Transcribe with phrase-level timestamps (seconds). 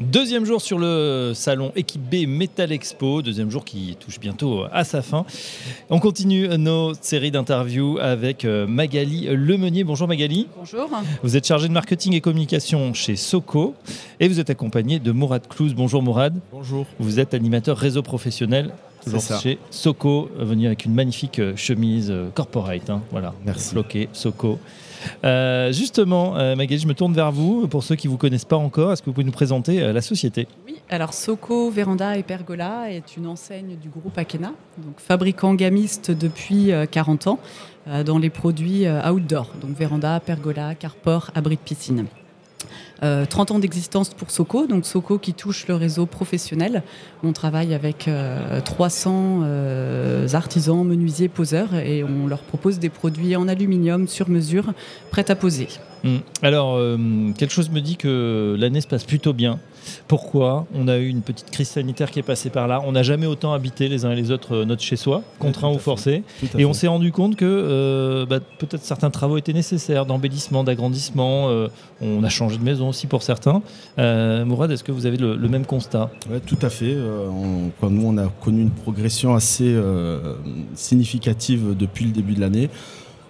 [0.00, 4.82] Deuxième jour sur le salon Équipe B Metal Expo, deuxième jour qui touche bientôt à
[4.82, 5.24] sa fin.
[5.88, 9.84] On continue nos séries d'interviews avec euh, Magali Lemeunier.
[9.84, 10.48] Bonjour Magali.
[10.58, 10.90] Bonjour.
[11.22, 13.74] Vous êtes chargée de marketing et communication chez Soco
[14.18, 15.74] et vous êtes accompagné de Mourad Klouz.
[15.74, 16.34] Bonjour Mourad.
[16.50, 16.86] Bonjour.
[16.98, 18.72] Vous êtes animateur réseau professionnel
[19.04, 22.88] toujours chez Soco, venu avec une magnifique euh, chemise euh, corporate.
[22.88, 23.02] hein.
[23.10, 23.70] voilà, Merci.
[23.70, 24.58] floqué Soco.
[25.24, 27.66] Euh, justement, euh, je me tourne vers vous.
[27.68, 29.92] Pour ceux qui ne vous connaissent pas encore, est-ce que vous pouvez nous présenter euh,
[29.92, 30.46] la société?
[30.66, 36.10] Oui, alors Soco, Véranda et Pergola est une enseigne du groupe Akena, donc fabricant gamiste
[36.10, 37.38] depuis euh, 40 ans
[37.88, 42.06] euh, dans les produits outdoor, donc Véranda, Pergola, carport, abri de piscine.
[43.02, 46.82] Euh, 30 ans d'existence pour Soco, donc Soco qui touche le réseau professionnel.
[47.22, 53.36] On travaille avec euh, 300 euh, artisans, menuisiers, poseurs et on leur propose des produits
[53.36, 54.72] en aluminium sur mesure,
[55.10, 55.68] prêts à poser.
[56.04, 56.18] Hmm.
[56.42, 56.98] Alors, euh,
[57.38, 59.58] quelque chose me dit que l'année se passe plutôt bien.
[60.06, 62.80] Pourquoi On a eu une petite crise sanitaire qui est passée par là.
[62.86, 65.78] On n'a jamais autant habité les uns et les autres euh, notre chez-soi, contraint ou
[65.78, 66.22] forcé.
[66.58, 71.48] Et on s'est rendu compte que euh, bah, peut-être certains travaux étaient nécessaires, d'embellissement, d'agrandissement.
[72.02, 73.62] on a changé de maison aussi pour certains.
[73.98, 76.10] Mourad, est-ce que vous avez le, le même constat?
[76.30, 76.94] Ouais, tout à fait.
[76.96, 79.74] On- quand nous, on a connu une progression assez
[80.74, 82.68] significative depuis le début de l'année.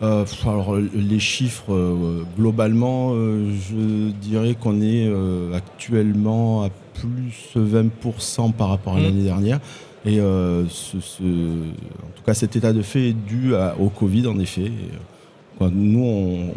[0.02, 5.10] Euh, alors, les chiffres, euh, globalement, euh, je dirais qu'on est
[5.54, 9.04] actuellement à plus 20% par rapport à Mhm.
[9.04, 9.60] l'année dernière.
[10.06, 14.26] Et ce- ce- en tout cas, cet état de fait est dû à- au Covid,
[14.26, 14.66] en effet.
[14.66, 16.50] Et, nous, on,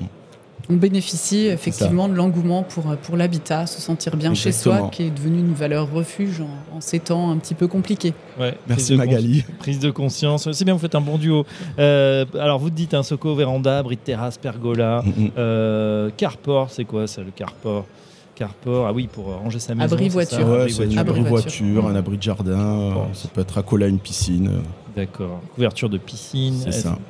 [0.69, 5.09] On bénéficie effectivement de l'engouement pour, pour l'habitat, se sentir bien chez soi, qui est
[5.09, 8.13] devenu une valeur refuge en, en ces temps un petit peu compliqués.
[8.39, 9.45] Ouais, prise Merci de Magali.
[9.59, 10.51] Prise de conscience.
[10.51, 11.45] C'est bien, vous faites un bon duo.
[11.79, 15.03] Euh, alors, vous dites un Soco, Véranda, Brie de terrasse, Pergola.
[15.05, 15.31] Mhm.
[15.37, 17.85] Euh, carport, c'est quoi ça le carport?
[18.35, 19.93] Carport, ah oui, pour ranger sa maison.
[19.93, 20.37] Abri c'est voiture.
[20.37, 21.87] ça Ouais, Abri voiture.
[21.87, 24.51] Un abri de jardin, euh, ça peut être accolé à une piscine.
[24.95, 25.41] D'accord.
[25.55, 26.55] Couverture de piscine,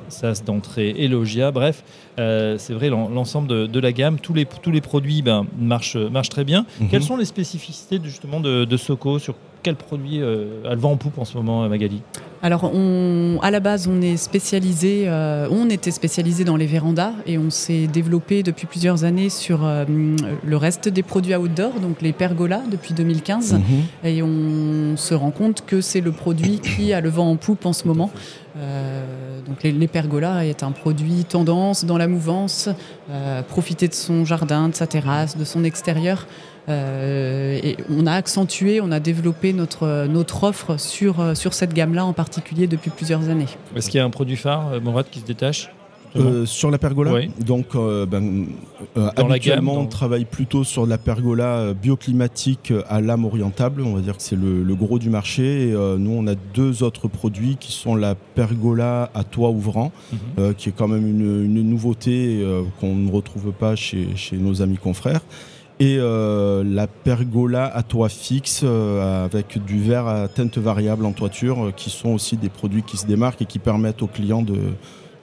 [0.08, 1.50] sas d'entrée et loggia.
[1.50, 1.82] Bref,
[2.18, 5.46] euh, c'est vrai, l'en- l'ensemble de, de la gamme, tous les, tous les produits ben,
[5.58, 6.66] marchent, marchent très bien.
[6.80, 6.88] Mhm.
[6.88, 9.18] Quelles sont les spécificités de- justement de, de Soco?
[9.18, 12.00] Sur quel produit euh, a le vent en poupe en ce moment, euh, Magali?
[12.40, 17.10] Alors, on, à la base, on est spécialisé, euh, on était spécialisé dans les vérandas
[17.26, 19.84] et on s'est développé depuis plusieurs années sur euh,
[20.44, 23.54] le reste des produits outdoor, donc les pergolas depuis 2015.
[23.54, 23.60] Mhm.
[24.04, 27.66] Et on se rend compte que c'est le produit qui a le vent en poupe
[27.66, 28.10] en ce moment.
[28.56, 32.68] Euh, donc les, les pergolas est un produit tendance dans la mouvance,
[33.10, 36.26] euh, profiter de son jardin, de sa terrasse, de son extérieur.
[36.68, 41.72] Euh, et on a accentué, on a développé notre, notre offre sur, euh, sur cette
[41.72, 43.46] gamme-là en particulier depuis plusieurs années.
[43.74, 45.70] Est-ce qu'il y a un produit phare, Morad, qui se détache?
[46.16, 47.30] Euh, sur la pergola, Oui.
[47.44, 48.46] donc euh, ben,
[48.96, 53.94] euh, habituellement gamme, on travaille plutôt sur de la pergola bioclimatique à lame orientable, on
[53.94, 55.68] va dire que c'est le, le gros du marché.
[55.68, 59.92] Et, nous on a deux autres produits qui sont la pergola à toit ouvrant,
[60.38, 60.54] Mhm.
[60.54, 62.42] qui est quand même une, une nouveauté
[62.80, 65.20] qu'on ne retrouve pas chez, chez nos amis confrères.
[65.80, 71.12] Et euh, la pergola à toit fixe euh, avec du verre à teinte variable en
[71.12, 74.42] toiture, euh, qui sont aussi des produits qui se démarquent et qui permettent aux clients
[74.42, 74.56] de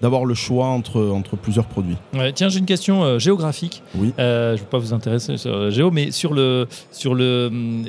[0.06, 1.98] d'avoir le choix entre, entre plusieurs produits.
[2.14, 3.82] Ouais, Tiens, j'ai une question euh, géographique.
[3.96, 4.14] Oui.
[4.20, 7.48] Euh, je ne veux pas vous intéresser sur la géo, mais sur le, sur le,
[7.48, 7.84] hum,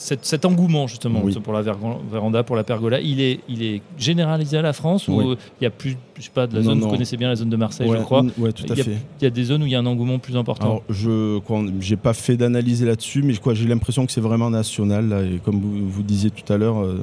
[0.00, 1.34] cet, cet engouement justement Oui.
[1.42, 5.12] pour la véranda, pour la pergola, il est, il est généralisé à la France ou
[5.20, 5.36] Oui.
[5.60, 6.86] il y a plus, je sais pas, de la Non, zone, non.
[6.86, 8.20] vous connaissez bien la zone de Marseille, ouais, je crois.
[8.20, 8.96] n- ouais, tout à Il y a- fait.
[9.20, 10.64] Il y a des zones où il y a un engouement plus important.
[10.66, 11.40] Alors, je
[11.90, 15.08] n'ai pas fait d'analyse là-dessus, mais quoi, j'ai l'impression que c'est vraiment national.
[15.08, 16.98] là, et comme vous, vous disiez tout à l'heure, euh,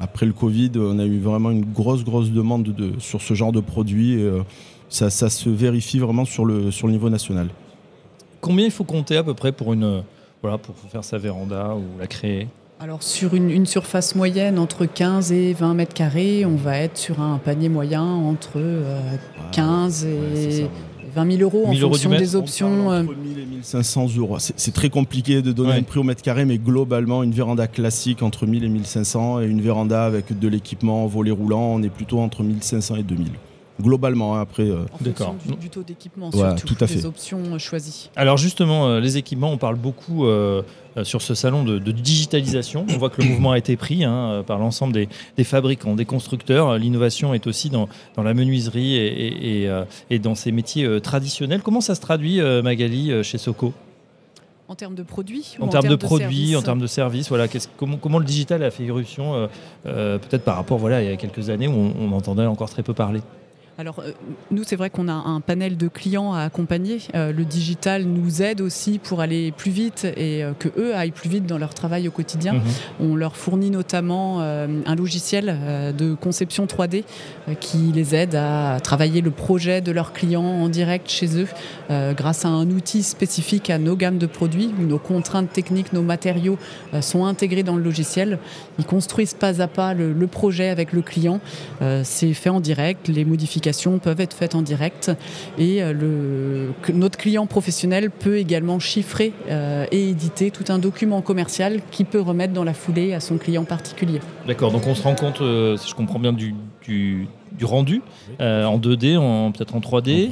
[0.00, 3.52] après le Covid, on a eu vraiment une grosse, grosse demande de, sur ce genre
[3.52, 4.14] de produits.
[4.14, 4.40] et, euh,
[4.88, 7.48] ça, ça se vérifie vraiment sur le, sur le niveau national.
[8.40, 10.02] Combien il faut compter à peu près pour une,
[10.44, 14.84] voilà, pour faire sa véranda ou la créer Alors sur une, une surface moyenne entre
[14.84, 19.00] 15 et 20 mètres carrés, on va être sur un panier moyen entre euh,
[19.52, 20.68] 15 Ouais, c'est et ça.
[21.14, 22.68] 20 000 euros en 1000 fonction mètre, des On options.
[22.86, 24.38] parle euh, entre 1000 et 1500 euros.
[24.38, 25.78] C'est c'est très compliqué de donner Ouais.
[25.78, 29.46] un prix au mètre carré, mais globalement, une véranda classique entre 1000 et 1500 et
[29.46, 33.28] une véranda avec de l'équipement volet roulant, on est plutôt entre 1500 et 2000.
[33.82, 34.62] Globalement, hein, après.
[34.70, 35.32] euh, en D'accord.
[35.32, 38.08] fonction du, du taux d'équipement Ouais, surtout, tout à des options euh, choisies.
[38.14, 40.62] Alors justement, euh, les équipements, on parle beaucoup euh,
[41.02, 42.86] sur ce salon de, de digitalisation.
[42.88, 46.04] On voit que le mouvement a été pris hein, par l'ensemble des, des fabricants, des
[46.04, 46.78] constructeurs.
[46.78, 50.84] L'innovation est aussi dans, dans la menuiserie et, et- et, euh, et dans ces métiers
[50.84, 51.62] euh, traditionnels.
[51.62, 53.72] Comment ça se traduit, euh, Magali, chez Soco?
[54.68, 58.18] En termes de produits En, termes de, produits, en termes de services, voilà, comment, comment,
[58.20, 59.48] le digital a fait irruption,
[59.82, 62.94] peut-être par rapport voilà, il y a quelques années où on entendait encore très peu
[62.94, 63.20] parler?
[63.76, 64.12] Alors, euh,
[64.52, 66.98] nous, c'est vrai qu'on a un panel de clients à accompagner.
[67.16, 71.10] Euh, le digital nous aide aussi pour aller plus vite et euh, que eux aillent
[71.10, 72.52] plus vite dans leur travail au quotidien.
[72.52, 72.62] Mhm.
[73.00, 75.56] On leur fournit notamment un logiciel
[75.96, 77.04] de conception 3D
[77.60, 81.48] qui les aide à travailler le projet de leurs clients en direct chez eux
[82.14, 86.02] grâce à un outil spécifique à nos gammes de produits où nos contraintes techniques, nos
[86.02, 86.58] matériaux
[87.00, 88.38] sont intégrés dans le logiciel.
[88.78, 91.40] Ils construisent pas à pas le, le projet avec le client.
[92.02, 93.08] c'est fait en direct.
[93.08, 93.63] Les modifications
[94.02, 95.10] peuvent être faites en direct
[95.58, 101.22] et euh, le, notre client professionnel peut également chiffrer euh, et éditer tout un document
[101.22, 104.20] commercial qui peut remettre dans la foulée à son client particulier.
[104.46, 106.54] D'accord, donc on se rend compte, euh, si je comprends bien, du,
[106.86, 108.02] du du rendu
[108.40, 110.30] euh, en 2D, en, peut-être en 3D.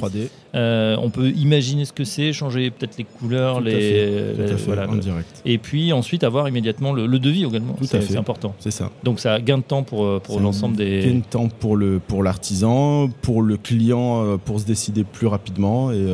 [0.55, 4.33] Euh, on peut imaginer ce que c'est, changer peut-être les couleurs, les,
[4.65, 5.41] voilà, en direct.
[5.45, 7.75] Et puis ensuite avoir immédiatement le, devis également.
[7.81, 8.53] C'est important.
[8.59, 8.91] C'est ça.
[9.03, 11.01] Donc ça gain de temps pour, euh, pour l'ensemble des.
[11.05, 15.91] Gain de temps pour le pour l'artisan, pour le client, pour se décider plus rapidement
[15.91, 16.05] et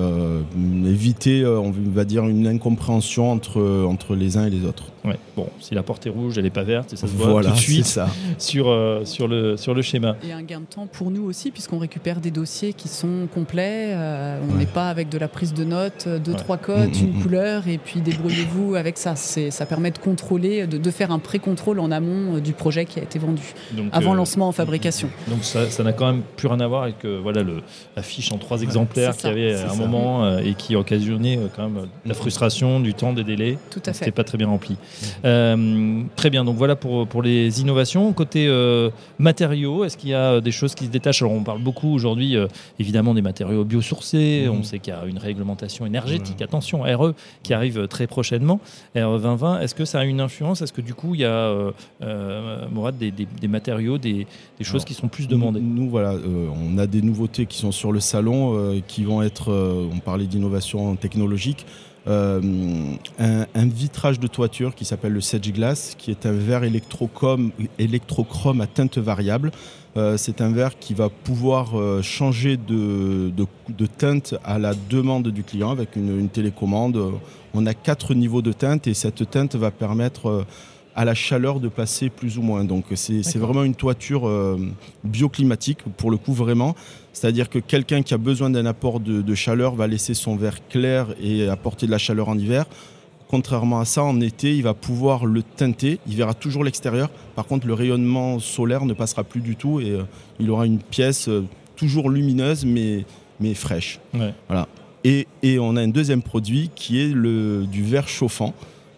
[0.85, 4.85] éviter, on va dire, une incompréhension entre entre les uns et les autres.
[5.05, 5.17] Ouais.
[5.35, 7.51] Bon, si la porte est rouge, elle n'est pas verte, et ça se voit tout
[7.51, 8.09] de suite ça.
[8.37, 8.73] sur
[9.05, 10.15] sur le sur le schéma.
[10.23, 13.93] Et un gain de temps pour nous aussi, puisqu'on récupère des dossiers qui sont complets.
[14.28, 17.03] Euh, on n'est pas avec de la prise de notes, euh, deux, trois cotes, mm,
[17.03, 17.21] mm, une mm.
[17.21, 19.15] couleur, et puis débrouillez-vous avec ça.
[19.15, 23.03] Ça permet de contrôler, de, faire un pré-contrôle en amont euh, du projet qui a
[23.03, 23.53] été vendu,
[23.91, 25.09] avant lancement en fabrication.
[25.27, 27.61] Donc ça n'a quand même plus rien à voir avec voilà, le,
[27.95, 31.69] la fiche en trois exemplaires qu'il y avait à un moment et qui occasionnait quand
[31.69, 33.57] même la frustration, du temps, des délais.
[33.69, 33.99] Tout à fait.
[33.99, 34.77] C'était pas très bien rempli.
[35.23, 38.11] très bien, donc voilà pour, pour les innovations.
[38.13, 38.49] Côté
[39.19, 41.21] matériaux, est-ce qu'il y a des choses qui détache.
[41.21, 42.47] Alors on parle beaucoup aujourd'hui euh,
[42.79, 44.17] évidemment des matériaux biosourcés.
[44.19, 44.49] Mmh.
[44.49, 47.13] On sait qu'il y a une réglementation énergétique, attention, RE,
[47.43, 48.59] qui arrive très prochainement,
[48.95, 49.61] RE 2020.
[49.61, 50.61] Est-ce que ça a une influence?
[50.61, 51.71] Est-ce que du coup il y a, euh,
[52.01, 54.27] euh Mourad, des, matériaux, des,
[54.61, 55.61] choses qui sont plus demandées?
[55.61, 59.51] Nous, voilà, euh, on a des nouveautés qui sont sur le salon, qui vont être,
[59.91, 61.65] on parlait d'innovation technologique.
[62.07, 62.41] un,
[63.19, 68.61] un, vitrage de toiture qui s'appelle le Sedge Glass, qui est un verre électrochrome, électrochrome
[68.61, 69.51] à teinte variable.
[69.97, 73.31] Euh, c'est un verre qui va pouvoir euh, changer de,
[73.97, 77.13] teinte à la demande du client avec une, télécommande.
[77.53, 80.45] On a quatre niveaux de teinte et cette teinte va permettre euh,
[80.95, 82.63] à la chaleur de passer plus ou moins.
[82.63, 84.29] Donc c'est vraiment une toiture
[85.05, 86.75] bioclimatique pour le coup vraiment.
[87.13, 91.07] C'est-à-dire que quelqu'un qui a besoin d'un apport de, chaleur va laisser son verre clair
[91.21, 92.65] et apporter de la chaleur en hiver.
[93.29, 95.99] Contrairement à ça, en été, il va pouvoir le teinter.
[96.07, 97.11] Il verra toujours l'extérieur.
[97.35, 100.03] Par contre, le rayonnement solaire ne passera plus du tout et euh,
[100.39, 101.45] il aura une pièce euh,
[101.75, 103.05] toujours lumineuse mais,
[103.39, 103.99] mais fraîche.
[104.47, 104.67] Voilà.
[105.03, 105.27] Et,
[105.59, 108.55] on a un deuxième produit qui est le, du verre chauffant.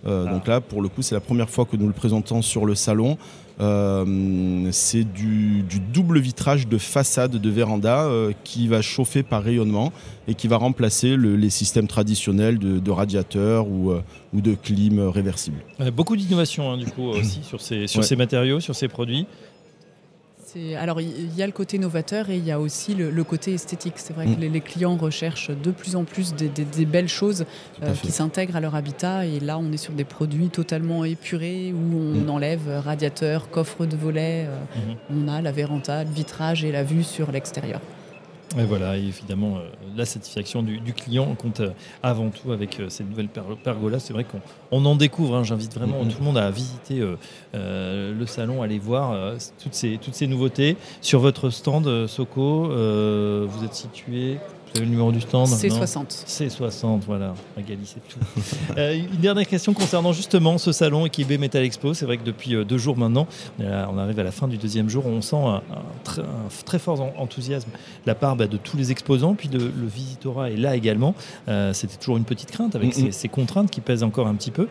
[0.08, 0.32] Euh, ah.
[0.32, 2.74] Donc là, pour le coup, c'est la première fois que nous le présentons sur le
[2.74, 3.18] salon.
[3.62, 5.64] Euh, c'est du,
[5.94, 9.92] double vitrage de façade de véranda euh, qui va chauffer par rayonnement
[10.28, 14.02] et qui va remplacer les systèmes traditionnels de, radiateurs ou, euh,
[14.34, 15.58] ou, de clim réversible.
[15.94, 19.28] beaucoup d'innovation hein, du coup aussi sur ces, sur ces matériaux, sur ces produits
[20.78, 23.94] alors il y a le côté novateur et il y a aussi le, côté esthétique.
[23.98, 24.52] C'est vrai que mm.
[24.52, 27.46] les, clients recherchent de plus en plus des, belles choses
[27.84, 31.74] euh, qui s'intègrent à leur habitat et là on est sur des produits totalement épurés
[31.74, 32.30] où on mm.
[32.30, 35.26] enlève radiateur, coffre de volet, euh, mm-hmm.
[35.26, 37.82] on a la véranda, le vitrage et la vue sur l'extérieur.
[38.58, 41.72] Et voilà, évidemment, euh, la satisfaction du, client compte euh,
[42.04, 44.00] avant tout avec euh, ces nouvelles pergolas.
[44.00, 45.36] C'est vrai qu'on en découvre.
[45.36, 45.44] Hein.
[45.44, 47.02] J'invite vraiment tout le monde à visiter
[47.54, 50.76] le salon, aller voir toutes, ces, toutes ces nouveautés.
[51.02, 54.38] Sur votre stand, Soko, vous êtes situé
[54.74, 56.26] vous avez le numéro du stand C60.
[56.26, 57.34] C60, voilà.
[57.58, 58.20] Magali, c'est tout.
[58.78, 61.94] Euh, une dernière question concernant justement ce salon Equibé Metal Expo.
[61.94, 63.28] C'est vrai que depuis euh, deux jours maintenant,
[63.60, 65.62] on, arrive à la fin du deuxième jour, on sent un,
[66.64, 70.52] très, fort enthousiasme de la part bah, de tous les exposants, puis de, le visitorat
[70.52, 71.16] est là également.
[71.50, 74.68] Euh, c'était toujours une petite crainte avec ces, contraintes qui pèsent encore un petit peu.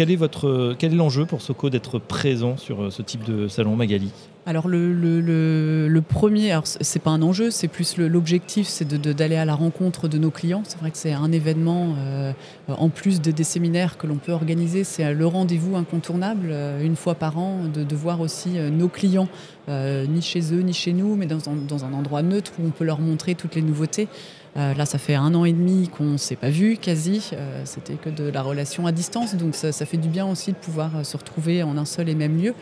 [0.00, 3.76] Quel est votre quel est l'enjeu pour Soco d'être présent sur ce type de salon
[3.76, 4.10] Magali?
[4.46, 9.44] Alors le, le, premier, alors c'est pas un enjeu, c'est plus l'objectif, c'est d'aller à
[9.44, 10.62] la rencontre de nos clients.
[10.66, 12.32] C'est vrai que c'est un événement euh,
[12.68, 16.96] en plus de, des séminaires que l'on peut organiser, c'est le rendez-vous incontournable euh, une
[16.96, 19.28] fois par an, de, voir aussi euh, nos clients,
[19.68, 21.38] ni chez eux ni chez nous, mais dans
[21.68, 24.08] dans un, endroit neutre où on peut leur montrer toutes les nouveautés.
[24.56, 27.30] Là, ça fait un an et demi qu'on ne s'est pas vu, quasi.
[27.64, 31.04] C'était que de la relation à distance, donc ça, fait du bien aussi de pouvoir
[31.04, 32.54] se retrouver en un seul et même lieu.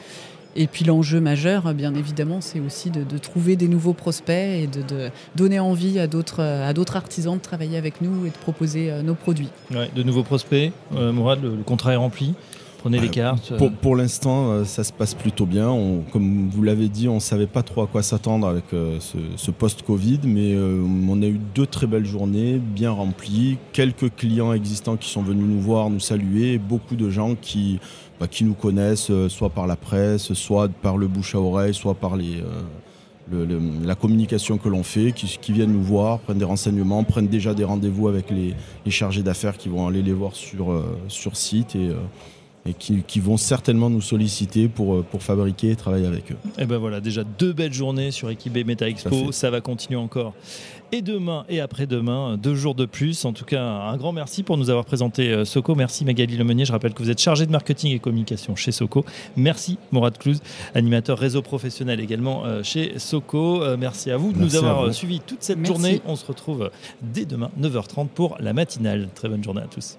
[0.57, 5.11] Et puis l'enjeu majeur, bien évidemment, c'est aussi de, trouver des nouveaux prospects et de,
[5.37, 9.50] donner envie à d'autres artisans de travailler avec nous et de proposer nos produits.
[9.71, 12.35] de nouveaux prospects, Mourad, le contrat est rempli
[12.78, 13.56] Prenez les cartes.
[13.56, 15.76] Pour, pour l'instant, euh, ça se passe plutôt bien.
[16.12, 19.50] comme vous l'avez dit, on ne savait pas trop à quoi s'attendre avec euh, ce,
[19.50, 23.58] post-Covid, mais euh, on a eu deux très belles journées, bien remplies.
[23.73, 27.80] Quelques clients existants qui sont venus nous voir, nous saluer, et beaucoup de gens qui,
[28.20, 31.94] bah, qui nous connaissent, soit par la presse, soit par le bouche à oreille, soit
[31.94, 32.44] par les.
[33.32, 37.64] la communication que l'on fait, qui, viennent nous voir, prennent des renseignements, prennent déjà des
[37.64, 38.54] rendez-vous avec les,
[38.88, 41.75] chargés d'affaires qui vont aller les voir sur, sur site.
[41.75, 41.90] Et,
[42.68, 46.37] et qui, vont certainement nous solliciter pour, euh, pour fabriquer et travailler avec eux.
[46.58, 50.34] Et ben voilà, déjà deux belles journées sur Equibé Meta Expo, ça, va continuer encore.
[50.90, 53.25] Et demain et après-demain, deux jours de plus.
[53.25, 55.75] En tout cas, un grand merci pour nous avoir présenté euh, Soco.
[55.75, 56.64] Merci Magali Lemeunier.
[56.64, 59.04] Je rappelle que vous êtes chargé de marketing et communication chez Soco.
[59.37, 60.40] Merci Mourad Klouz,
[60.75, 63.62] animateur réseau professionnel également euh, chez Soco.
[63.76, 66.00] Merci à vous de nous avoir suivis toute cette journée.
[66.06, 66.70] On se retrouve
[67.02, 69.08] dès demain, 9h30 pour la matinale.
[69.14, 69.98] Très bonne journée à tous.